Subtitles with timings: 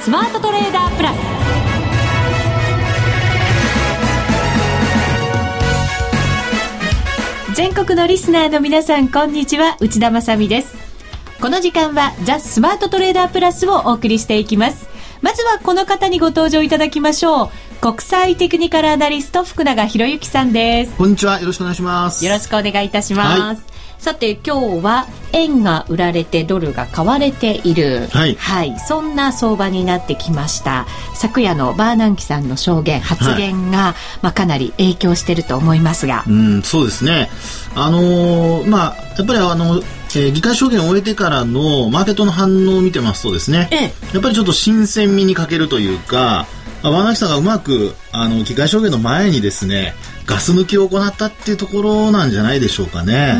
[0.00, 1.16] スマートトレーダープラス。
[7.54, 9.76] 全国のリスナーの皆さんこんにちは。
[9.80, 10.76] 内田まさです。
[11.40, 14.88] この時間はザ・スマートトレーダープラスをお送りしていきます。
[15.20, 17.50] まずはこの方にご登場いただきましょう。
[17.80, 20.96] 国際テクニカルアナリスト福永博之さんです。
[20.96, 21.40] こんにちは。
[21.40, 22.24] よろしくお願いします。
[22.24, 30.86] よろしくお願いいたします、はいさて今日は円が売られてドルが買われている、はい、はい、そんな相場になってきました。
[31.14, 36.24] 昨夜のバーナンキさんの証言発言が、はい、まあ、かなり影響していると思いますが。
[36.26, 37.28] うんそうですね。
[37.74, 39.82] あのー、まあやっぱりあの
[40.16, 43.80] えー、議会証言を終えてからのマーケットの反応を見てますとですね、ええ、
[44.14, 46.46] やっぱりちょっと新鮮味に欠けるというか、
[46.82, 49.94] まあ、ワナキさんがうまくあの議会証言の前にですね
[50.26, 53.36] ガス抜きを行ったっていうところなんじゃないでしょうかね。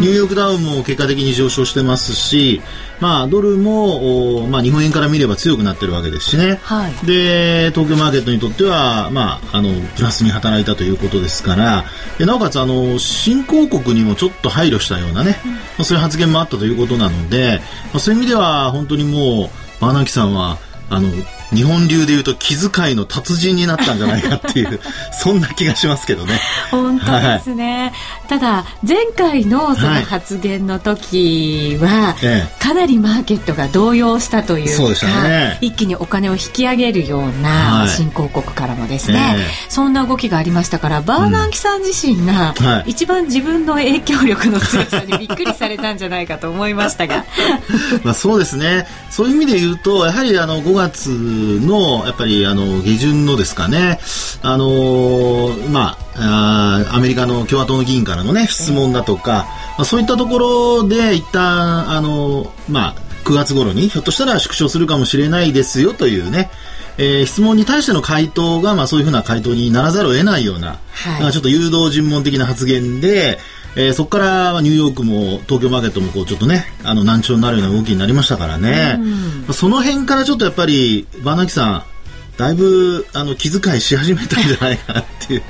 [0.00, 2.62] ニューヨークダウンも結果的に上昇してますし、
[3.00, 6.58] まあ、ドルも、まあ、日本円から見れば強くなってるわけですしね。
[6.62, 11.84] はい、で、東京マーケットにとっては、まあ、あの、プラスに働いたということですから、
[12.18, 17.60] でなおかつ、あの、新興国にもちょっと配慮したようなね、うん、まあ、そういう発言もあったということなので、
[17.92, 21.08] まあ、そういう意味では、本当にもう、バーナンキさんは、あの、
[21.52, 24.80] 日本流でいうと気遣いの達人になったんじゃないかっていう
[25.12, 26.38] そんな気がしますけどね。
[26.70, 27.92] 本当ですね。
[28.20, 39.36] はい、ただ前回のその発言の時は、はい、かなりマーケットが動揺したというか、ね、一気にお金を引き上げるような新興国からもですね、はい、
[39.68, 42.54] そんな動きがありましたからバーナンキさん自身が
[42.86, 47.24] 一番自分の影響力の強さにびっくりされたんじゃないかと思いましたが。
[48.04, 48.86] まあそうですね。
[49.10, 54.00] そういう意味で言うとやはりあの5月の、やっぱり、あの、下旬のですかね、
[54.42, 66.50] あのまあ、あアメリカの共和党の議員からのね、質問だとか、まあ、そういったところで、一旦、あのまあ、9月頃に、ひょっとしたら縮小するかもしれないですよというね、
[66.98, 73.38] えー、質問に対しての回答が、まあ、そういうふうな回答にならざるを得ないような、はい、ちょっと誘導尋問的な発言で、
[73.76, 78.98] えー、そこからニューヨークも東京マーケットもこうちょっとねあの難聴になるような動きになりましたからね、
[79.52, 81.89] その辺からちょっとやっぱりバーナキさん
[82.40, 85.42] だいぶあの気遣いし始めたんじゃないかなっていう。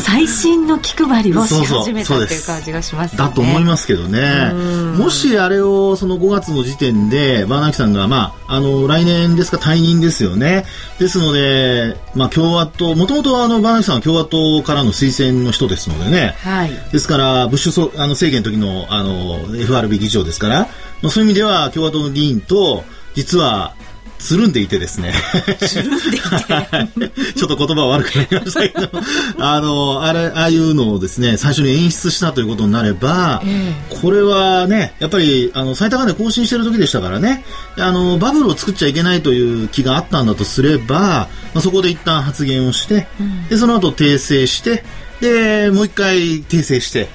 [0.00, 3.18] 最新の気配りをし始めたっていう感じがしますね。
[3.18, 4.50] だと思いますけどね。
[4.96, 10.64] もしあれをその5月の時点でバーナキさんが、まあ、あの来年ですか退任ですよね。
[10.98, 20.60] ですので、まあ、共和党もともとあのバーナキさんは共和党からの推薦の人ですのでね、はい、ですからブッシュあの政権の時のあの FRB 議長ですから、
[21.02, 22.82] まあ、そういう意味では共和党の議員と
[23.14, 23.74] 実は
[24.18, 25.12] つるんでいてですね。
[25.58, 27.34] つるんでいて。
[27.36, 29.00] ちょっと言葉は悪くなりましたけど、
[29.38, 37.44] あの、あれ、ああいうのをですね、最初に演出したということになれば、えー、これはね、やっぱり、あの、最高値更新してる時でしたからね、
[37.76, 44.84] あの、バブルを作っちゃいけないという気があったんだとすれば、まあ、そこで一旦発言をして、うん、で、その後訂正して、
[45.20, 47.08] で、もう一回訂正して、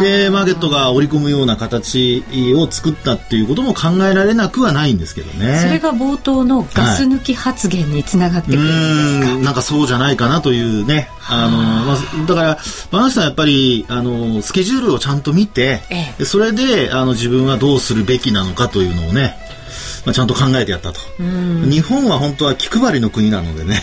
[0.00, 2.24] で、マーケットが織り込むような形
[2.56, 5.60] を作ったっていうことも考えられなくはないんですけどね。
[5.60, 11.08] それが冒頭のガス抜き発言につながってくるんですか、はい、なんかそうじゃないかなというね。
[11.28, 11.48] あ。
[11.48, 12.58] の、まあ、だから、
[12.90, 19.36] バナナさんやっぱり、あの、スケジュールをちゃんと見て、ええ、それで、あの、自分はどうするべきなのかというのをね、
[20.04, 21.00] まあ、ちゃんと考えてやったと。
[21.18, 23.80] 日本は本当は気配りの国なのでね。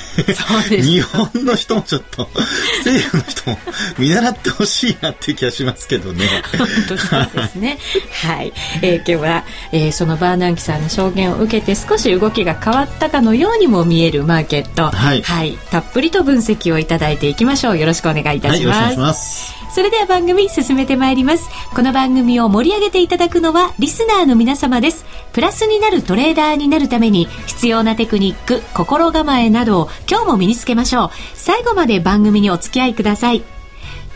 [0.69, 2.29] 日本の人もちょっと、
[2.83, 3.59] 政府の人も
[3.97, 6.25] 見習ってほしいなっていう気がしますけどね。
[6.57, 7.77] 本当そうですね。
[8.21, 8.51] はい。
[8.81, 14.89] えー、今日は、えー、そのバーナンキさんの証言を受けて少し動きが変わったかのようにも見えるマーケット。
[14.89, 15.21] はい。
[15.21, 15.57] はい。
[15.71, 17.77] たっぷりと分析をいただいていきましょう。
[17.77, 19.53] よろしくお願いいたします。
[19.53, 21.49] はい、それでは番組進めてまいります。
[21.73, 25.05] この番組を盛り上げていただくのはリスナーの皆様です。
[25.31, 31.09] プラスになるトレーダーになるために必要なテクニック心構えなどを今日も身につけましょう。
[31.35, 33.43] 最後まで番組にお付き合いください。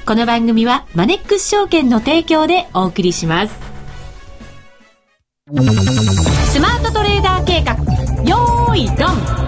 [0.06, 3.54] この番組はマネックス証券の提供でお送りします。
[6.52, 7.74] スマートトレーダー計画。
[8.24, 9.43] よーいドン。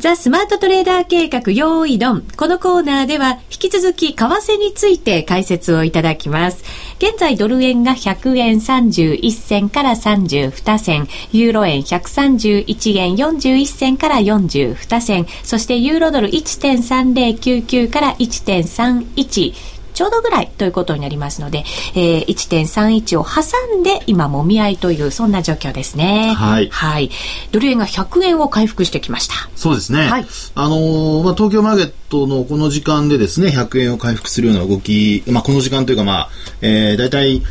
[0.00, 2.22] ザ・スマートトレーダー計画用意ドン。
[2.34, 6.64] このコーナーでは引き続き為替について解説をいただきます。
[6.96, 19.54] 現在ドル円が100円31銭から32銭、ユーロ円131円41銭から42銭、そしてユーロドル1.3099から1.31、
[20.00, 21.62] ちょうどぐらいということになりますので、
[21.94, 26.32] えー、1.31を挟んで今もみ合いというそんな状況ですね。
[26.34, 26.70] はい。
[26.70, 27.10] はい。
[27.52, 29.34] ドル円が100円を回復してきました。
[29.56, 30.06] そうですね。
[30.06, 30.26] はい。
[30.54, 36.30] あのー、まあ、東京マーケットのこの時間でですね、100円を回復するような動き、まあ、この時間というかまあ、
[36.62, 37.42] えー、大体、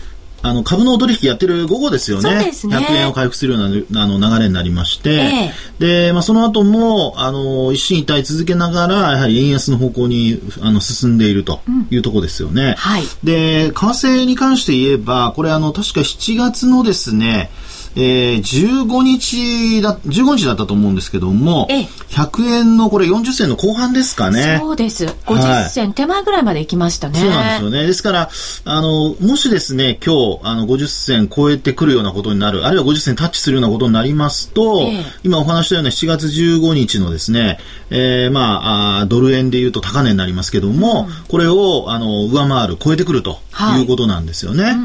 [0.42, 2.30] あの、株の取引やってる午後ですよね。
[2.30, 2.78] そうですね。
[2.78, 12.64] 100円を回復するようなあの流れになりまして、えー、で、まあ、その後も、あの、一進一退続けながら、やはり円安の方向に、あの、進んでいるというところですよね。
[12.64, 13.04] うん、はい。
[13.24, 17.50] で、為替に関して言えば、これあの、確か7月のですね、
[17.96, 24.58] えー、15日だ、15日だったと思うんですけども、ええ、100円のこれ40銭の後半ですかね。
[24.60, 25.06] そうです。
[25.06, 27.20] 50銭、手前ぐらいまで行きましたね。
[27.20, 27.88] そうなんですよね。
[27.88, 28.30] ですから、
[28.66, 37.60] あの、もしですね、今日、あの、50銭超えてくるようなことになる、あるいは50銭タッチするようなことになりますと、え、今お話したような7月15日のですね、
[37.90, 43.40] えー、まああ、ドル円で言うと高値になりますけども、うん、これを、あの、上回る、超えてくると
[43.78, 44.76] いうことなんですよね。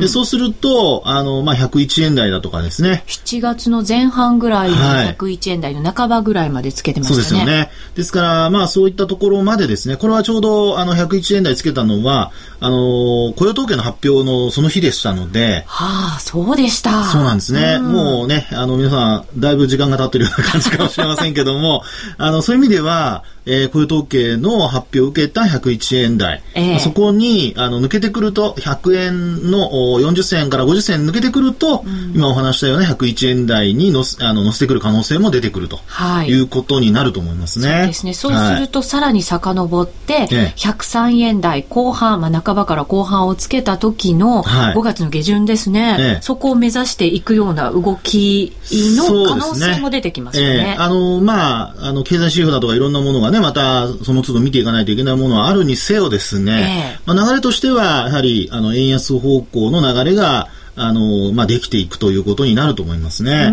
[0.00, 3.04] でそうすると、あの、まあ、101円台だとかですね。
[3.06, 7.22] 7月の前半ぐらいの101円台の半ばぐらいまでつけてましたね。
[7.22, 7.70] そうですよね。
[7.94, 15.64] ですから、まあそういったところまでですね、これはちょうどあの101円台つけたのは、あの、雇用統計の発表のその日でしたので。
[15.66, 17.04] はあ、そうでした。
[17.04, 17.76] そうなんですね。
[17.80, 21.82] うん、もうね、あの皆さん、だいぶ時間が経ってるような感じかもしれませんけども、
[22.18, 29.70] あの、そういう意味では、えー、雇用統計の発表を受けた101円台、えー、そこにあの抜けてくると100円の
[30.00, 37.68] 40銭から50銭抜けてくると、うん、今お話したような101円台にのあの乗せてくる可能性も出てくると、はい、いうことになると思いますね。
[37.68, 38.14] そうですね。
[38.14, 40.26] そうすると、さらに遡って、
[40.56, 50.54] 103円台後半、まあ、半ばから後半をつけた時の5月の下旬ですね、はい、そこを目指していくような動きの可能性も出てきますよね。
[50.64, 50.76] ね。
[50.78, 63.52] あのまあ、あの経済指標だとかいろんなものがね、またその都度見ていかないといけないものはあるにせよですね、えー、まあ、流れとしては、やはり、あの、円安方向の流れが、あの、まあ、できていくということになると思いますね。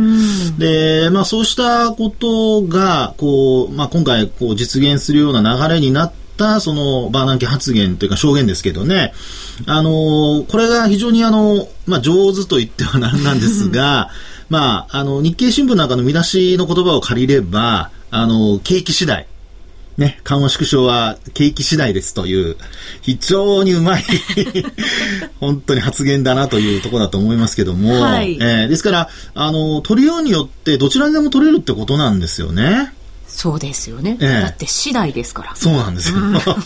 [0.57, 9.13] で、まあ、そうしたことが、こう、まあ、今回、こう、実現するような流れになった、その、バーナンキ発言というか証言ですけどね、
[9.67, 14.09] あの、これが非常にあの、まあ、上手と言ってはなんなんですが、
[14.49, 19.27] まあ、あの、日経新聞なんかの見出しの言葉を借りれば、あの、景気次第。
[19.97, 22.55] ね、緩和縮小は景気次第ですという、
[23.01, 24.03] 非常にうまい
[25.39, 32.93] 本当に発言だなというところだと思いますけども、はい、えー、ですから、あの、取りようによってどちらにでも取れるってことなんですよね。
[33.31, 35.55] そうですよね、ええ、だって次第ですから。
[35.55, 36.17] そうなんですよ。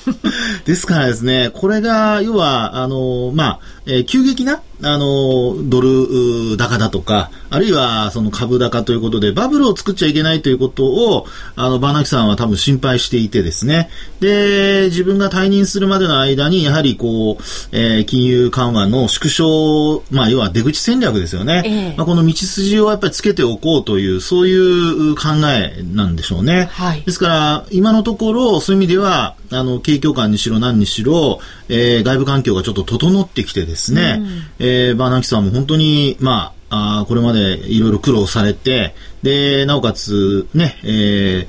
[0.65, 13.89] ですからですね、これが、要は、あの、まあ、えー、急激な、あの、ドル高だとか、あるいはその株高ということで、バブルを作っちゃいけないということを、あの、バーナキさんは多分心配していてですね。
[14.19, 21.63] で、自分が退任するまでの間に、やはりこう、えー、金融緩和の縮小、まあ、要は出口戦略ですよね。
[21.65, 26.54] えー、まあ、この道筋をやっぱりつけておこうという、そういう考えなんでしょうね。
[26.63, 34.27] はい、ですから、今のところ、そういう意味では、あの、景況感にしろ何にしろ、えー、外部環境がちょっと整ってきてですね、うん、
[34.59, 41.47] えー、バーナンキさんも本当に、まあ、あこれまでいろいろ苦労されて、で、なおかつ、ね、え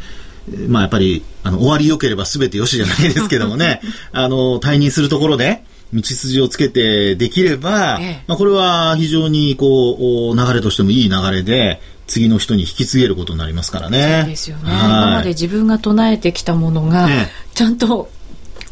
[0.50, 3.81] ー、まあやっぱり、あの、終わり良ければ全て良しじゃないですけどもね、
[4.12, 5.62] あの、退任するところで、
[5.94, 14.20] 道筋をつけてできれば、ええ、まあ、これは非常にこう流れとしてもいい流れで次の人に引き継げることになりますからね。
[14.23, 14.62] そうですよね。
[14.70, 17.08] 今まで自分が唱えてきたものが、
[17.55, 18.11] ちゃんと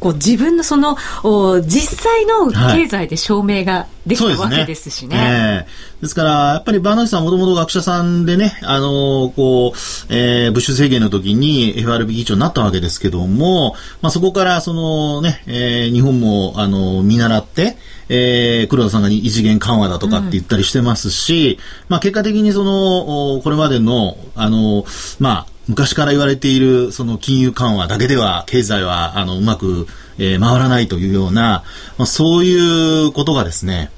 [0.04, 5.16] こう自分のそのお実際の経済で証明ができた、はい、わけですしね。
[5.16, 17.78] えー、ですから、やっぱりバーナージさんもともと学者さんでね、あのー、こう、えー、ブッシュ政権の時に FRB 議長になったわけですけども、まあ、そこからそのね、えー、日本も、あのー、見習って、
[18.10, 24.84] えー、黒田さんが異次元緩和だとかって言ったりしてますし、うん、まあ結果的にその、これまでの、あの、
[25.18, 29.86] まあ、昔から言われているその金融緩和だけでは経済はあのうまく、
[30.18, 31.64] えー、回らないというような、
[31.98, 33.90] まあ、そういうことがですね、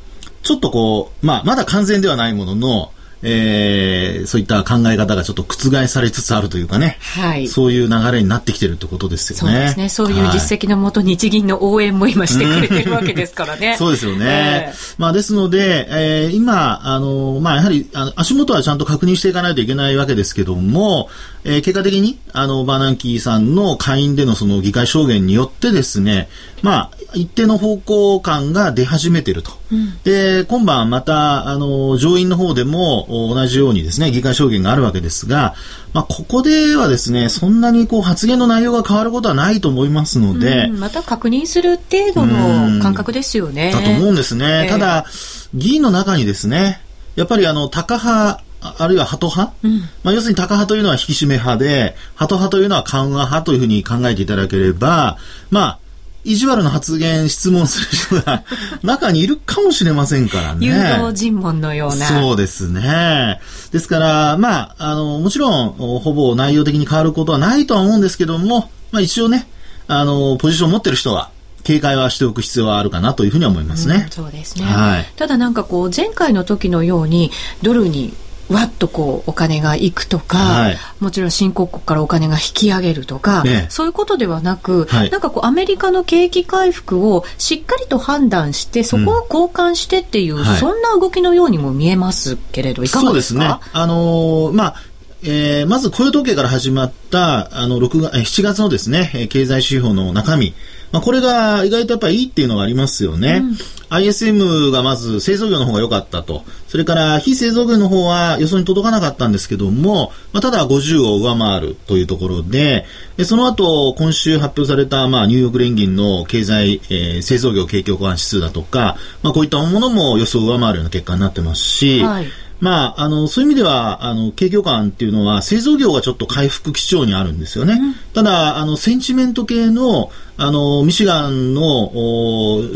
[0.42, 2.92] ちょっとこう、まあ、まだ完全ではないものの、
[3.22, 9.54] えー、そういった考え方がちょっと覆されつつあるというかね、はい、そういう流れになってきてるってことですよね。
[9.54, 9.88] そうですね。
[9.88, 13.76] そういう実績のもと、日銀の応援も今してくれてるわけですからね。
[13.78, 14.70] そうですよね。
[14.70, 21.08] えー、まあですので、えー、今、あの、まあやはりあの足元はちゃんと確認していかないといけないわけですけども、
[21.48, 26.28] えー、結果的に、あの、バーナンキーさんの会員でのその議会証言によってですね、
[26.60, 29.52] まあ、一定の方向感が出始めていると。
[29.70, 35.54] うん、で、今晩また、あの、上院の方でも同じようにですね、議会証言があるわけですが、
[35.92, 43.70] まあ、ここではですね、そんなにこう発言の内容が変わることはないと思いますので、また確認する程度の感覚ですよね。
[43.72, 44.64] だと思うんですね。
[44.64, 45.06] えー、ただ、
[45.54, 46.80] 議員の中にですね、
[47.14, 48.42] やっぱりあの、タカ派、
[48.78, 55.18] あるいはハト派、うん、まあ、要するにタカ派というのは引き締め派で、ハト派というのは緩和派というふうに考えていただければ、
[55.50, 55.78] まあ、
[56.26, 58.42] 意地悪な発言、質問する人が
[58.82, 60.66] 中にいるかもしれませんからね。
[60.66, 60.72] 誘
[61.04, 62.06] 導尋問のような。
[62.06, 63.40] そうですね。
[63.70, 69.46] ですから、まあ、あの、もちろん、ほぼ内容的に変わることはないとは思うんですけども、まあ一応ね、
[69.86, 71.30] あの、ポジションを持ってる人は、
[71.62, 74.06] 警戒はしておく必要はあるかなというふうに思いますね。
[74.06, 74.64] うん、そうですね。
[74.64, 77.30] はい、ただなんかこう、前回の時のように、
[77.62, 78.14] ドルに
[78.48, 93.40] わっとこうお金がいくとか、はい、もちろん新興国からお金が引き上げるとか、ね、そういうことではなく、はい、なんかこうアメリカの景気回復をしっかりと判断してそこを交換してっていう、うんはい、そんな動きのようにも見えますけれどいかがですか？
[93.40, 93.70] そうですね。
[93.72, 94.76] あのー、まあ
[95.22, 100.54] えー、まず雇用統計から始まったあの6月7月のですね経済指標の中身
[100.96, 103.42] まあ、これが意外とやっぱりいいっていうのがありますよね。
[103.90, 106.42] うん、ISM がまず製造業の方が良かったと。
[106.68, 112.86] それから非製造業の方は予想に届かなかったんですけども、まあ、ただ50を上回るというところで、
[113.18, 122.26] でその後、今週発表された、まあ、ニューヨーク連銀の経済、えー、製造業景況感指数だとか、まあ、こういったものも予想を上回るような結果になってますし、はい
[122.60, 127.74] まあ、あの、そういう意味では、あの、景況感っていうのは、製造業がちょっと回復基調にあるんですよね。
[127.74, 131.90] うん、ただ、あの、センチメント系の、あの、ミシガンの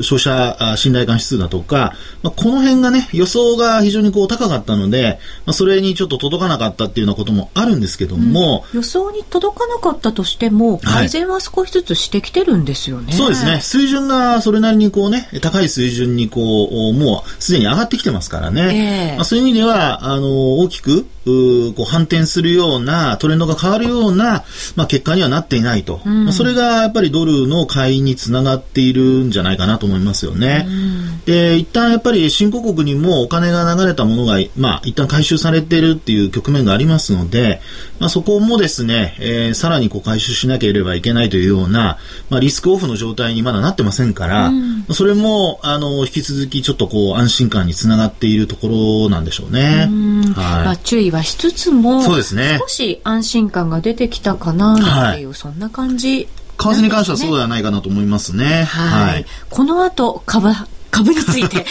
[0.03, 13.09] 消費者信頼感指数だとか、まあ、この辺がね、予想が非常にこう高かったので、まあ、それにちょっと届かなかったっていうようなこともあるんですけども、うん、予想に届かなかったとしても、改善は少しずつしてきてるんですよね。
[13.09, 13.61] はい、そうですね。
[13.61, 19.11] 水準がそれなりにこうね、高い水準にこう、もうすでに上がってきてますからね。
[19.11, 24.45] えー、まあ、そういう意味では、あの、大きく、うこう反転するようなトレンドが変わるような、
[24.77, 30.65] まあ、結果にはなっていないと、うん、まあ、それがやっぱりドルの買いにつながっているんじゃないかなと思いますよね。
[30.67, 37.61] うん、で一旦やっぱり新興国にもお金が流れたものが、まあ、一旦回収されているっていう局面がありますので、
[37.99, 41.99] まあ、そこもですね、えー、さらにこう回収しなければいけないというような、
[42.31, 48.69] まあ、リスクオフの状態にまだなってませんから、うん、それもあの引き続きちょっとこう安心感につながっているとこ
[49.05, 49.89] ろなんでしょうね。
[50.35, 50.65] はい。
[50.65, 52.59] まあ、注意はしつつも、そうですね。
[52.61, 54.77] 少し安心感が出てきたかなっ
[55.15, 56.27] ていう、はい、そんな感じ、ね、
[56.59, 58.65] 為替に関してはそうではないかなと思いますね。
[58.65, 59.15] はい。
[59.15, 60.51] はい、この後、株、
[60.91, 61.65] 株について、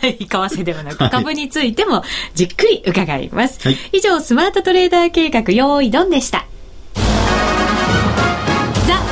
[0.00, 2.02] はい、為替ではなく、株についても
[2.34, 3.60] じっくり伺います。
[3.62, 6.46] はい、以上、スマートトレーダー計画、用意ドンでした。
[6.94, 7.02] ザ・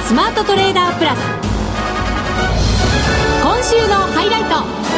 [0.06, 1.18] スマートトレーダープラス。
[3.42, 4.91] 今週のハイライト。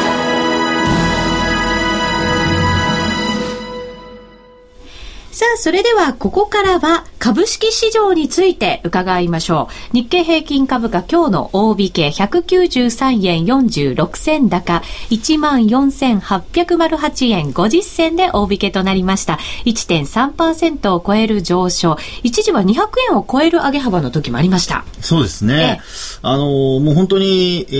[5.45, 9.95] さあ、それではここからは株式市場について伺いましょう。
[9.95, 19.37] 日経平均株価今日の大引け193円46銭高14,808円50銭で大引けとなりました。
[19.65, 21.97] 1.3%を超える上昇。
[22.23, 24.83] 一時は200円を超える上げ幅の時もありました。
[25.01, 25.79] そうですね。
[26.23, 27.75] あのもう本当に、え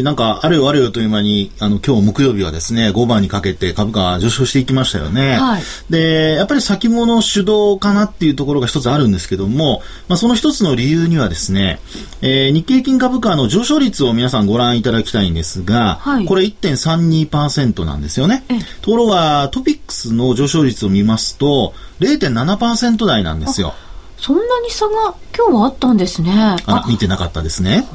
[0.00, 5.36] ー、なんかあれよあれよという間に、あの、今日木曜日はですね、5番にかけて株価が上昇していきましたよね。
[5.36, 5.62] はい。
[5.90, 11.80] で、やっぱり先物の主導かなっていうところが一つあるんですけども、まあ、その一つの理由にはですね、
[12.22, 18.44] えー、日経金株価の上昇率を皆さんご覧いただきたいんですが、はい、これ1.32%なんですよね。
[18.82, 23.74] ところが、トピックスの上昇率を見ますと、0.7%台なんですよ。
[24.20, 26.30] そんなに差が今日はあったんですね。
[26.66, 27.86] あ、見てなかったですね。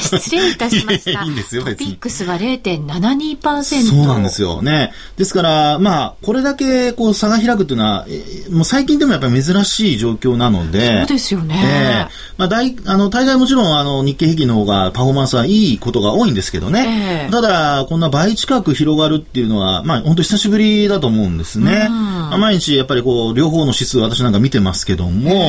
[0.00, 1.22] 失礼いたしました。
[1.24, 3.88] いいんですよ、トピックスは0.72%。
[3.88, 4.92] そうなんですよね。
[5.16, 8.06] ですから、まあ、これだけこう差が開くというのは、
[8.50, 10.98] もう最近でもやっぱり珍しい状況なので。
[11.00, 11.62] そうですよね。
[11.64, 17.26] えー、まあ、大、あの、大概もちろん、あの、日経平均の方がパフォーマンスはいいことが多いんですけどね。
[17.26, 21.86] えー、ただ、こんな倍近く広がるっていうのは、まあ、本当久しぶりだと思うんですね。
[21.88, 25.43] まあ、毎日やっぱりこう、両方の指数私なんか見てますけども、えー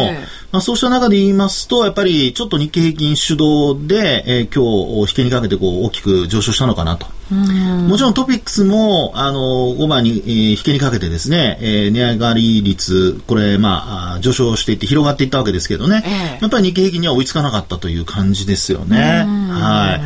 [0.51, 7.07] まあ、そうした中で言いますと、やっぱりちょっと日経平均主導で、えー、今日、引けにかけてこう大きく上昇したのかなと。
[7.31, 9.39] もちろんトピックスも、あの、
[9.75, 19.25] 5番に、えー、引けにかけてですね、えー、値上がり率、これ、まあ、上昇していって広がっていったわけですけどね、えー、やっぱり日経平均には追いつかなかったという感じですよね。
[19.49, 19.99] は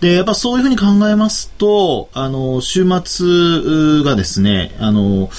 [0.00, 0.02] い。
[0.02, 5.30] で、やっぱそういうふうに考えますと、あの、週末がですね、あの、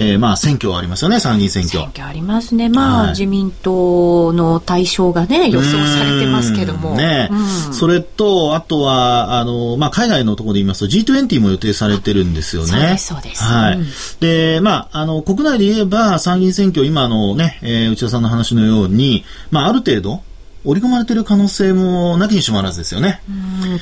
[0.00, 1.78] えー、まあ選挙ありますよね、参議院選挙。
[1.78, 2.70] 選挙ありますね。
[2.70, 6.94] まあ、はい、自民党の対象がね、予想されてますけども。
[6.94, 12.68] ね、うん、それと、あとは、あの、まあ海外のところで言いますと G20 も予定されてるんですよね。
[12.68, 13.42] そうです、そうです。
[13.44, 13.76] はい。
[13.76, 13.86] うん、
[14.20, 20.22] で、まあ、あの、国内で言えば参議院選挙、今のね、えー、内田さんの話のように、まあある程度、
[20.64, 23.22] 織り込まれている可能性もなきにしもあらずですよね。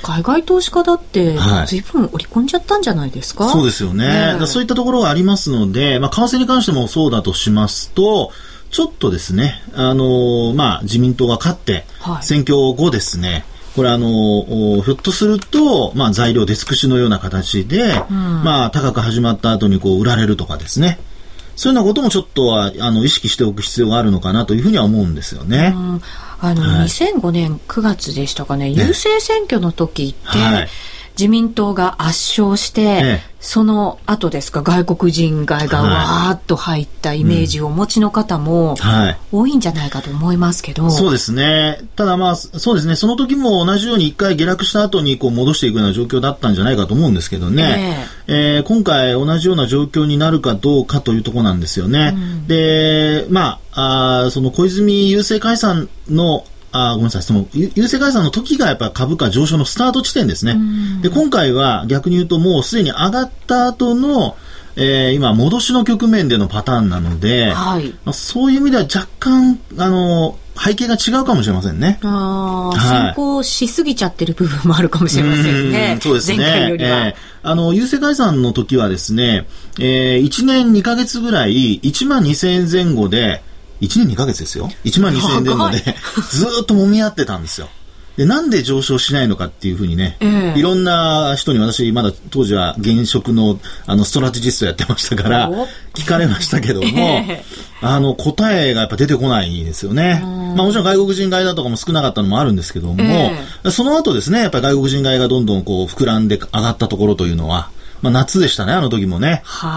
[0.02, 4.38] 海外投資家だって、ずいぶん織り込んじゃったんじゃないですか、はい、そうですよね。
[4.38, 8.30] ねそういったところがありますので、まあ、為替に関してもそうだとしますと、
[8.70, 11.85] ちょっとですね、あのー、まあ、自民党が勝って、
[12.20, 13.44] 選挙後ですね、
[13.75, 20.99] これあの、ひょっとすると、まあ材料出尽くしのような形で、うん、まあ高く始まった後にこう売られるとかですね。
[21.54, 25.75] そういうようなこともちょっとは、あの、意識しておく必要があるのかなというふうには思うんですよね。
[26.40, 30.68] あの、はい、2005年9月でしたかね、郵政選挙の時って、はい
[31.18, 38.76] 自民党が圧勝して、ええ、その後ですか、外国人街がわーっと入ったイメージをお持ちの方も
[39.32, 40.84] 多いんじゃないかと思いますけど。
[40.84, 41.80] はい、そうですね。
[41.96, 48.06] ただまあ、そうですね、その時も同じように一回下落した後にこう戻していくような状況だったんじゃないかと思うんですけどね。
[48.28, 52.12] えー、えー、今回同じような状況になるかどうかというところなんですよね。
[52.14, 60.56] うん、で、まあ、あその小泉郵政解散のあごめんなさい、その、郵政解散の時がやっぱ株価上昇のスタート地点ですね。
[61.02, 64.37] で、今回は逆に言うともうすでに上がった後の、
[64.76, 71.98] えー、今、戻しの局面でのパターンなので、はい、まあ、そういう意味では若干、あの、背景が違うかもしれませんね。
[72.02, 75.98] ああ、はい、先行しすぎちゃってる部分もあるかもしれませんね。
[76.00, 76.37] そうですね。
[76.37, 77.06] 前回よりは。
[77.06, 79.46] えー、あの、郵政解散の時はですね、
[79.80, 83.42] えー、1年2ヶ月ぐらい、1万2000円前後で、
[83.80, 84.68] 1年2ヶ月ですよ。
[84.85, 85.78] 1万2000円でので、
[86.30, 87.68] ずっと揉み合ってたんですよ。
[88.18, 95.52] で、なんで上昇しないのかっていうふうにね、えー、いろんな人に私、まだ当時は現職のあのストラテジストやってましたから、
[95.94, 100.20] 聞かれましたけども、えー、あの、答えがやっぱ出てこないですよね。
[100.25, 107.70] まあもちろん外国人買いだとかも少なかったのもあるんですけども、えー、その後ですね、やっぱり外国人買いがどんどんこう膨らんで上がったところというのは、
[108.02, 109.43] まあ、夏でしたね、あの時もね。
[109.45, 109.71] はあ、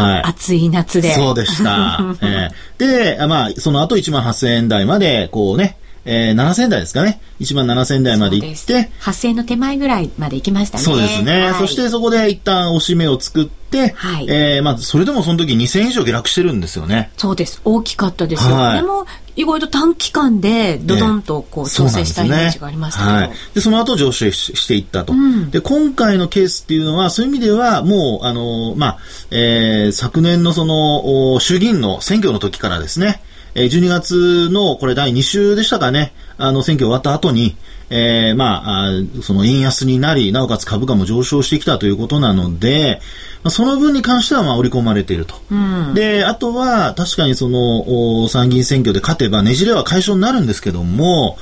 [0.00, 0.22] はい。
[0.22, 1.12] 暑い夏で。
[1.12, 2.00] そうでした。
[2.22, 7.20] えー、で、まあ、その後1万8000円台まで、こうね、えー、7000台ですかね。
[7.40, 8.90] 1万7000台まで行って。
[9.00, 10.84] 8000の手前ぐらいまで行きましたね。
[10.84, 11.50] そうですね。
[11.50, 13.55] はい、そしてそこで一旦押し目を作って、
[13.94, 17.10] はい、えー、まあ、それでもその時2000以上下落してるんですよね。
[17.16, 17.60] そうです。
[17.64, 18.54] 大きかったですよ。
[18.54, 19.06] はい、でも、
[19.36, 28.98] 意外と短期間でドドンとこう調整したイメージがありましたけど、ね、はい、でその後上昇していったと、うん、で今回のケースっていうのはそういう意味ではもうあの、まあ
[29.30, 33.22] えー、昨年のその衆議院の選挙の時からですね
[33.64, 37.56] 12月のこれ第2週でしたかね、あの選挙終わった後に、
[37.88, 38.90] えー、まあ、
[39.22, 43.00] その円安になり、なおかつ株価も上昇してきたということなので、
[43.42, 45.36] まあ、その分に関してはまあ織り込まれていると。
[45.50, 51.38] うん、で、あとは確かにその参議院選挙で勝てばねじれは解消になるんですけども、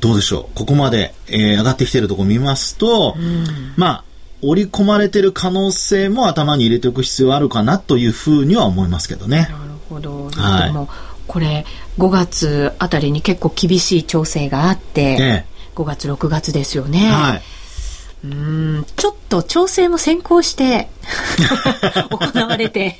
[0.00, 4.04] どうでしょう、ここまで、えー、上がってきているところを見ますと、うん、まあ、
[4.42, 9.48] 織り込まれている可能性も頭に入れておく必要あるかなというふうには思いますけどね。
[9.50, 10.30] なるほど。
[10.30, 11.15] はい。
[11.26, 11.64] これ
[11.98, 17.08] 5月あたりに結構厳しい調整があって、ね、5月6月ですよね。
[17.10, 17.42] はい。
[18.24, 20.88] うんちょっと調整も先行して
[22.10, 22.98] 行われて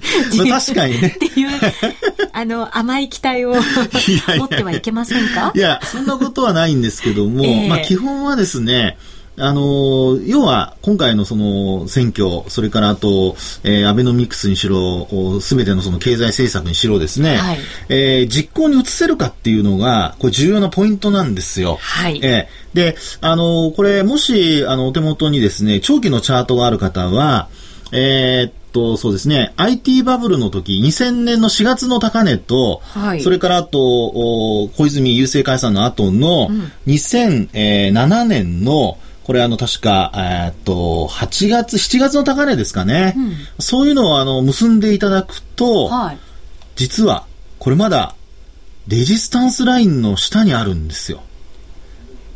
[0.50, 1.08] 確かにね。
[1.08, 1.48] っていう、
[2.32, 3.54] あの、甘い期待を
[4.38, 5.52] 持ってはいけませんか？
[5.54, 8.96] いや、そんなことはないんですけども、えー、まあ基本はですね、
[9.40, 21.78] あの要は今回のその選挙、それからあと、えー、アベノミクスにしろ、すべてのその経済政策にしろですね、はい、えー、実行に移せるかっていうのが、これ重要なポイントなんですよ。
[21.80, 22.20] はい。
[22.22, 27.48] えー、で、あのこれもし、あの、お手元にですね、長期のチャートがある方は、
[27.92, 33.78] えー、と、そうですね、IT バブルの時、2000年の4月の高値と、はい、それからあと、
[34.76, 36.48] 小泉郵政解散の後の
[36.86, 43.12] 2007年の、これあの確か、えー、っと、8月、7月の高値ですかね。
[43.14, 46.18] うん、そういうのをあの結んでいただくと、はい、
[46.76, 47.26] 実は、
[47.58, 48.14] これまだ、
[48.86, 51.20] レジスタンスラインの下にあるんですよ。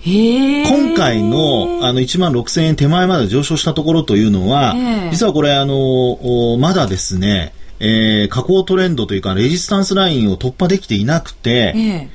[0.05, 4.74] 今回のあの1万6000円手前まで上昇したところというのは、
[5.11, 12.11] 実はこれあの、まだですね、えー、下降トレンドというかレジスタンスラインを突破できていなくて、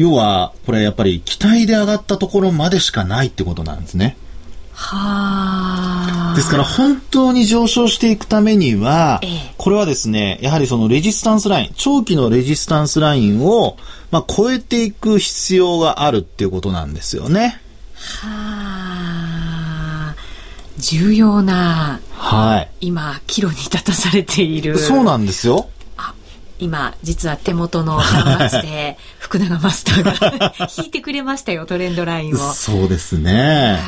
[0.00, 4.16] 要は、これやっぱり期待で上がったところまでしかないってことなんですね。
[4.72, 13.76] はですから本当に上昇していくためには、ええ、これはですね、やはりそのレジスタンスライン、長期のレジスタンスラインを、
[14.10, 17.60] まあ、超えていく必要があるっていうことなんですよね。
[18.22, 18.28] は
[20.14, 20.14] あ。
[20.78, 22.70] 重要な、はい。
[22.80, 24.78] 今、岐路に立たされている。
[24.78, 25.68] そうなんですよ。
[26.60, 32.52] 今実は手元の端末で 福永マスターが 引いてくれましたよトレンドラインを。
[32.52, 33.78] そうですね。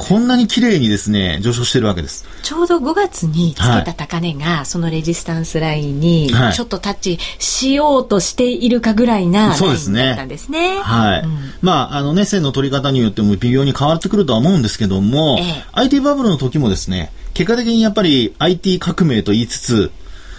[0.00, 2.24] こんなに綺麗にですね上昇してるわけです。
[2.42, 10.78] ちょうど5月につけた高値が、はい、そのレジスタンスラインにちょっとタッチしようとしているかぐらいなラインだったんですね。
[10.82, 19.92] はい、うん、まああのね線の取り方によっても微妙に変わってくるとは思うんですけども、ええ、IT バブルの時もですね結果的にやっぱり IT 革命と言いつつ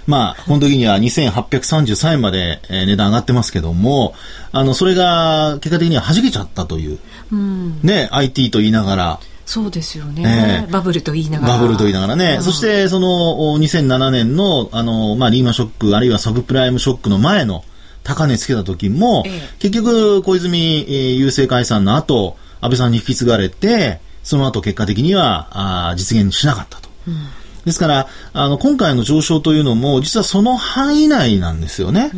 [0.10, 4.16] まあ、この時には2833円まで、えー、値段上がってますけども、
[4.52, 6.98] あの、それが結果的には弾けちゃったという。
[7.32, 9.20] うん、ね、IT と言いながら。
[9.46, 11.54] そうですよね、えー、バブルと言いながら。
[11.58, 12.38] バブルと言いながらね。
[12.38, 17.64] うん、そして、その、2007年の、あの、まあ、リーマンショック、あるいはサブプライムショックの前の
[18.04, 26.90] 高値つけた時も、えー、結局、小泉、えー、郵政解散の後、安倍さんに引き継がれて、その後結果的には、あ実現しなかったと。
[27.08, 27.28] うん
[27.70, 32.12] ですから、あの、今回の上昇というのも、実はその範囲内なんですよね。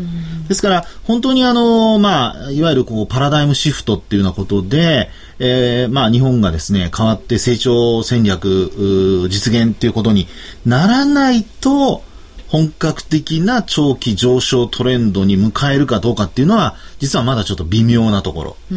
[0.48, 5.10] ですから、本当にあの、まあ、いわゆるこう、パラダイムシフトっていうようなことで、
[5.40, 10.28] えー、まあ、日本がですね、変わって成長戦略、実現っていうことに
[10.66, 12.04] ならないと、
[12.52, 18.76] 本格的な長期上昇トレンドに迎えるかどうかっていうのは、実はまだちょっと微妙なところ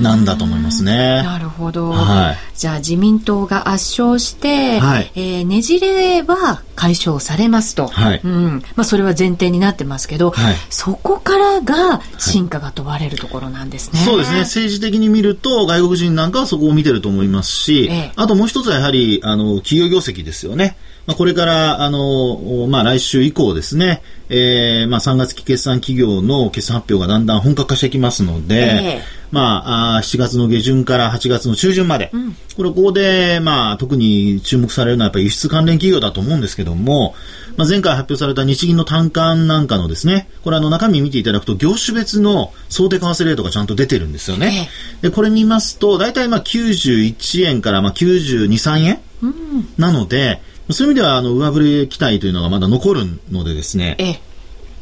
[0.00, 1.20] なんだと思いますね。
[1.24, 1.90] なるほど。
[1.90, 7.88] はい、じゃあ自民党が圧勝して、はい、えー、ねじれは解消されますと。
[7.88, 8.62] はい、うん。
[8.76, 13.98] まあそれは前提になってますけど、はい、そこからが進化が問われるところなんですね。
[13.98, 14.40] そうですね。
[14.42, 20.76] 政治的に見ると外国人なんかはそこを見てると思いますし、ええ、あともう一つはやはり、あの、企業業績ですよね。
[21.06, 29.00] まあ、これから、あの、まあ、来週以降ですね、えー、まあ、3月期決算企業の決算発表がだんだん本格化してきますので、えー、
[29.32, 37.14] まあ、あ7月の下旬から8月の中旬まで、うん、これここで、まあ、特に注目されるのはやっぱり輸出関連企業だと思うんですけども、
[37.56, 44.70] まあ、前回発表された日銀の単価なんかのですね、これあの中身見ていただくと業種別の想定為替レートがちゃんと出てるんですよね。
[45.02, 54.20] えー、で、これ見ますと、大体まあ91円からまあ92、3円、うん、なので、そういう意味では、あの、上振れ期待というのがまだ残るのでですね、え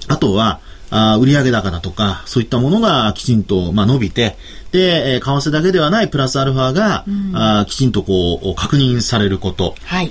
[0.09, 4.37] あとは、あ売上高だとか、そういったものがきちんと、まあ、伸びて、
[4.73, 9.75] で、えー、為替だけではないプラスアルファが、うん、あきちんとこう、確認されること。
[9.85, 10.11] はい。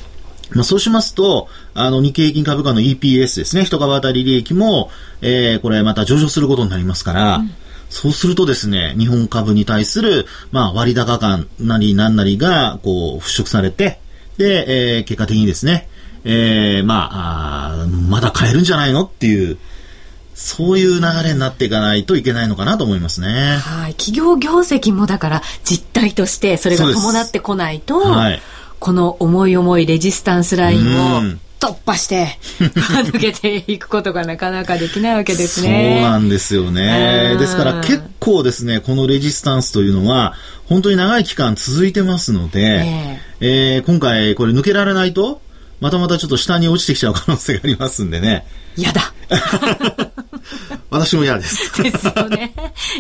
[0.51, 4.89] まあ、そうしますと、あの、日経平均株価の EPS ですね、一株当たり利益も、
[5.21, 7.51] えー、これまた上昇することになりますから、うん。
[7.89, 13.99] そうするとですね、日本株に対する、まあ、割高感なりなんなりが、こう、払拭されて、
[14.39, 15.89] で、えー、結果的にですね、
[16.23, 19.58] えー、まああ、まだ買えるんじゃないのっていう、
[20.34, 23.58] そういう流れになっていかないといけないのかなと思いますね。
[23.58, 23.93] はい。
[23.95, 28.41] 企業業績もだから実態としてそれが伴ってこないと、はい、
[28.80, 31.21] この重い重いレジスタンスラインを
[31.60, 35.99] 突破して 抜けていくことがなかなかできないわけですね。
[36.02, 37.36] そうなんですよね。
[37.38, 40.36] ですから結構ですね、このレジスタンスというのは
[40.69, 45.41] 本当に長い期間続いてますので、えー、えー、今回これ抜けられないと、
[45.80, 48.45] またまたちょっと下に落ちてきちゃう可能性がありますんでね。
[48.75, 49.13] 嫌だ。
[50.89, 51.82] 私も嫌です。
[51.84, 52.54] ですよね。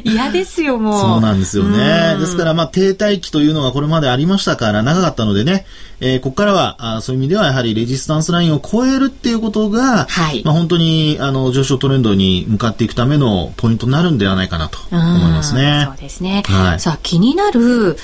[0.03, 1.01] 嫌ですよ、もう。
[1.01, 2.17] そうなんですよね。
[2.19, 5.65] ですから、まあ、停滞期というのがこれまでありましたから、長かったのでね、
[6.01, 15.83] えー、ここからはあ、そういう意味ではやはりレジスタンスラインを超えるっていうことが、はい、まあ、本当に、あの、上昇トレンドに向かっていくためのポイントになるんではないかなと思いますね。
[15.87, 16.43] そうですね。
[16.47, 17.97] はい、さあ、気になる、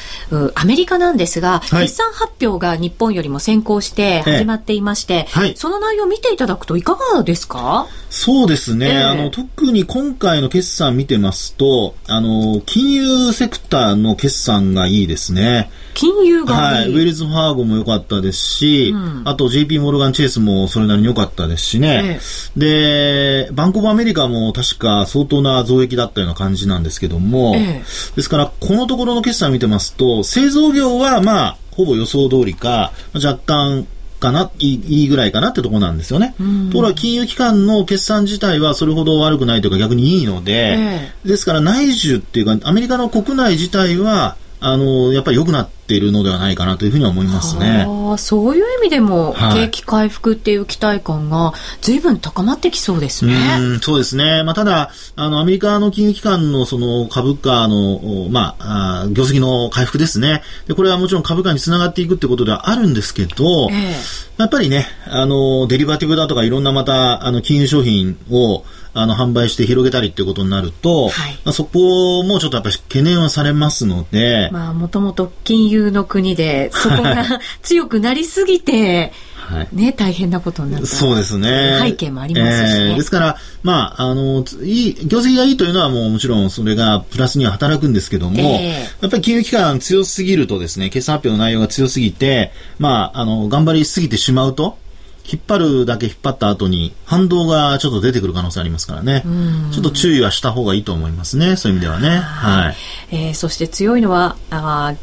[0.56, 7.88] アメリカなんですが、はい、決算発表が日本よりも先行して始まっていまして、はい、その内容を見ていただくといかがですか？
[8.10, 8.88] そうですね。
[8.90, 15.70] えー、あの、特に今回の決算見てますと、あの、金融セクターの決算がいいですね。
[15.94, 16.90] 金融がはい。
[16.90, 22.18] ウェルズ・ファーゴも良かったですし、うん、あと JP モルガン・チェイスもそれなりに良かったですしね。
[22.56, 33.86] えー、で、バンコブ・アメリカも確か相当な増益だったような感じなんですけども、えー、ですから、このところの決算見てますと、製造業はまあ、ほぼ予想通りか、若干
[34.26, 36.36] かな、いいぐらいかなってところなんですよね。
[36.72, 47.86] ところが金融機関の決算自体はそれほど悪くないというか逆にいいので、えー、ですから内需っていうかアメリカの国内自体はあの、やっぱり良くなっているのではないかなというふうに思いますね。
[48.18, 53.36] そういう意味でも、景気回復っていう期待感が随分高まってきそうですね。
[53.78, 54.44] うそうですね。
[54.44, 60.42] まあ、ただ、あの、アメリカの金融機関のその株価の、まあ、あ業績の回復ですね。
[60.68, 68.64] で、これはもちろん株価につながっていくってことではあるんですけど、えー、やっぱりね、あの、デリバティブだとかいろんなまた、あの、金融商品を、
[68.96, 74.50] あの、販売して広げたりっていうことになると、はい、まあ、そこもちょっとやっぱり懸念はされますので。
[74.54, 81.78] まあ、もともと金融の国で、そこが 強くなりすぎて、はい、ね、大変なことになるそうですね。
[81.82, 94.78] 背景もありますし、ねえー、ですから、まあ、あの、いい、業績がいいというのはもうもちろんそれがプラスには働くんですけども、えー、やっぱり金融機関強すぎるとですね、決算発表の内容が強すぎて、まあ、あの、頑張りすぎてしまうと、
[95.32, 99.24] 引っ張るだけ引っ張った後に反動がちょっと出てくる可能性ありますからね。
[99.72, 101.56] ちょっと注意はした方がいいと思いますね。
[101.56, 102.18] そういう意味ではね。
[102.20, 102.76] はい。
[103.12, 104.94] えー、そして強いのは、あ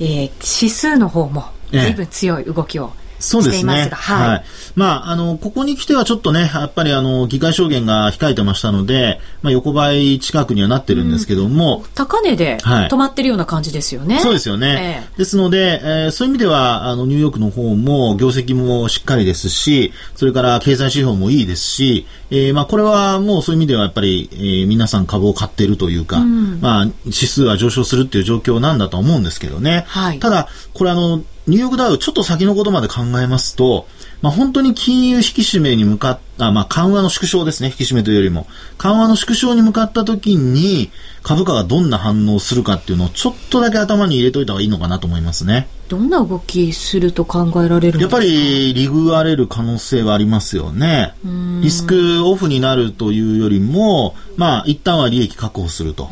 [0.00, 0.20] えー、
[0.62, 4.44] 指数の方も随分強い動きをしていますが、すね、はい、はい。
[4.74, 11.82] まあ、あの、ここに来てはちょっとね、やっぱりあの、議会証言が控えてましたので、まあ、横ばい近くにはなってるんですけども。
[11.84, 14.16] うん、高値で止まってるような感じですよね。
[14.16, 15.04] はい、そうですよね。
[15.10, 29.84] えー、ですので、えー、そういう意味では、あの、ニューヨークの方も業績もしっかりですし、それから経済指標もいいですし、えー、まあ、これはもうそういう意味ではやっぱり、えー、皆さん株を買っているというか、うん、まあ、指数は上昇するっていう状況なんだと思うんですけどね。
[29.88, 33.86] はい、ただ、これあの、ニューヨークダウちょっと先のことまで考えますと、
[34.22, 38.46] まあ、本当に金融引き締めに向かった、まあ、緩和の縮小ですね、引き締めというよりも。
[38.76, 40.90] 緩和の縮小に向かった時に、
[41.22, 45.68] 株価がどんな反応するかっていうのをちょっとだけ頭に入れといた方がいいのかなと思いますね。
[45.88, 51.14] どんな動きすると考えられるやっぱり、リグわれる可能性はありますよね。
[51.62, 56.10] リスクオフになるというよりも、まあ、一旦は利益確保すると。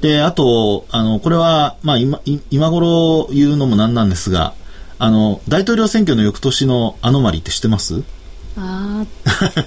[0.00, 4.54] で、あと、あの、これは、まあ、今、今頃言うのもなんなんですが、
[5.00, 8.02] あの、大統領選挙の翌年のアノマリって知ってます？
[8.56, 9.06] あ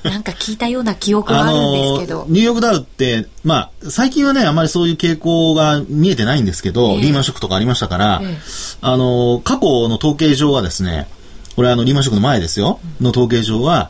[0.03, 2.25] あ、なんか聞いたような記憶があるんですけど。
[2.29, 8.37] ニューヨークダウって、まあ、最近はね、あまりそういう傾向が見えてないんですけど、えー、リーマンショックとかありましたから、えー、
[8.81, 11.07] あの、過去の統計上はですね、
[11.55, 13.89] これあの、リーマンショックの前ですよ、の統計上は、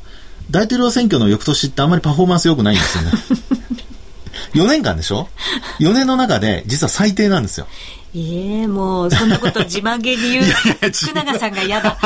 [0.49, 3.11] 大統領選挙の翌年ってあんまりパフォーマンス良くないんですよね。
[4.55, 5.27] 4年間でしょ
[5.79, 7.67] ?4 年の中で実は最低なんですよ。
[8.15, 11.97] ええー、もう、そんなこと自慢げに言う、福永さんが嫌だ。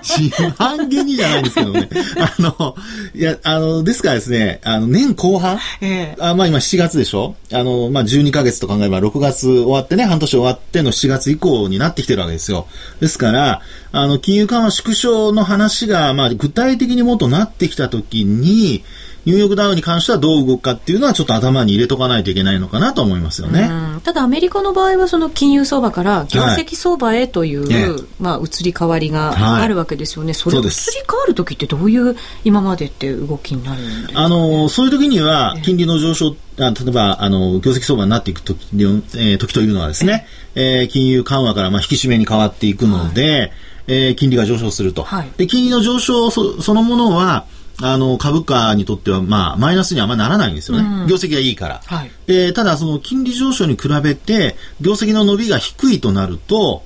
[0.00, 1.88] 自慢げにじゃないんですけどね。
[2.18, 2.76] あの、
[3.14, 7.34] いや、あの、ですからですね、あの、年後半、えー、あまあ今7月でしょ？
[7.52, 12.68] あの、まあ12ヶ月と考えれば6月終わってね、半年終わっての7月以降になってきてるわけですよ。
[13.00, 18.84] ですから、あの、金融緩和縮小の話が、まあ具体的にもっとなってきたときに、
[19.24, 23.70] ニューヨークダウに関してはどう動くかっていうのはちょっと頭に入れとかないといけないのかなと思いますよね。
[24.04, 30.28] ただアメリカの場合はその金融相場から業績相場へという、はい、まあ移り変わりがあるわけですよね。
[30.28, 30.68] はい、それ移り
[31.08, 43.52] 変わる時ってどういう今までって動きになるんですか、あのそういう時には金利の上昇あ例えば、あの、業績相場になっていく時,、えー、時というのはですね、えー、金融緩和からまあ引き締めに変わっていくので、はい、
[43.86, 45.04] えー、金利が上昇すると。
[45.04, 47.46] はい、で、金利の上昇そそのものは、
[47.80, 51.02] あの、株価にとっては、まあ、マイナスにはあんまりならないんですよね。
[51.02, 51.80] うん、業績がいいから。
[51.84, 56.82] はい、で、ただ、その金利上昇に比べて、業績の伸びが低いとなると、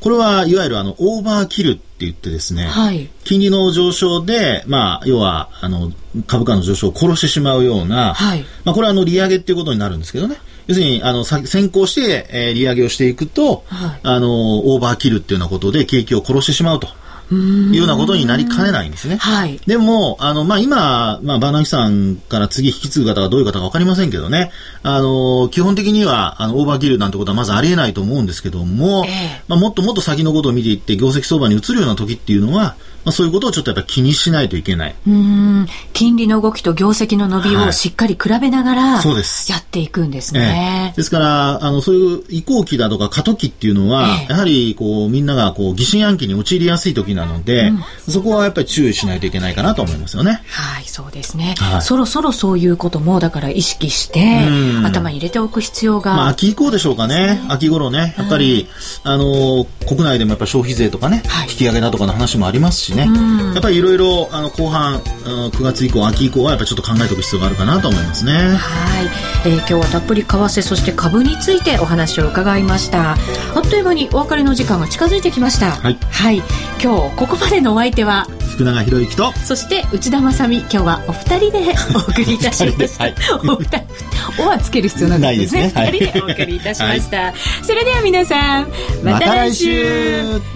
[0.00, 5.90] これはいわゆるあの、オーバーキルって言ってですね、はい、金利の上昇で、まあ、要は、あの、
[6.26, 10.36] 株価の上昇を殺してしまうような、はい、まあ、これはあの、利上げっていうことになるんですけどね。
[10.66, 16.88] 要するに、あの、先行して、えー、利上げをしていくと、はい、あの、オーバーキルっていうようなことで景気を殺してしまうと。
[17.34, 19.16] いうようなことになりかねないんですね。
[19.16, 19.58] はい。
[19.66, 34.94] でも、あの、まあ、今、まあ、バーナキさんから次引き継ぐ方がどういう方かわかりませんけどね、あの、基本的には、あの、オーバーキルなんてことはまずありえないと思うんですけども、えー、まあ、もっともっと先のことを見ていって、業績相場に移るような時っていうのは、まあ、そういうことをちょっとやっぱり気にしないといけない。
[35.06, 39.50] うん金利の動きと業績の伸びをしっかり比べながら、そうです。
[39.52, 40.90] やっていくんですね。
[40.90, 50.42] ええ、ですから、あの、そういう移行期だとか過渡期っていうのは、え、やはり、こう、みんなが、こう、疑心暗鬼に陥りやすい時なので、うん、そこはやっぱり注意しないといけないかなと思いますよね。
[50.48, 51.54] はい、そうですね。
[51.58, 54.48] はい、そろそろそういうことも、だから意識して、
[54.84, 56.16] 頭に入れておく必要が。
[56.16, 57.26] まあ、秋以降でしょうかね。
[57.26, 58.16] ね秋頃ね。
[58.18, 58.66] やっぱり、
[59.04, 63.08] うん、あの、国内でもやっぱ消費税とかね、はい、引き上げだとかの話もありますしね。
[63.54, 68.32] やっぱりいろいろあの後半9月以降秋以降はやっぱりちょっと考えておく必要があるかなと思いますね。
[68.32, 73.12] はい、えー、今日はたっぷり為替そして株についてお話を伺いました。
[73.12, 73.16] あ
[73.60, 75.70] っという間にお別れの時間が近づいてきました。
[75.70, 76.42] はい、はい、
[76.82, 81.58] 今日ここまでのお相手は福永博之とそして内田まさみ今日はお二人で
[81.94, 83.14] お送りいたしました、はい、
[83.46, 85.72] お二人おはつける必要なんですね。
[85.74, 88.68] 二、人でお送りいたしました、 はい、それでは皆さん
[89.02, 90.40] また来週。
[90.40, 90.55] ま